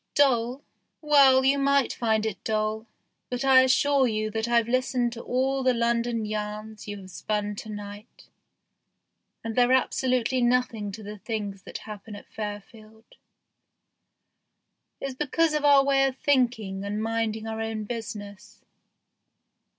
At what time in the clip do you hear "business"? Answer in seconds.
17.83-18.63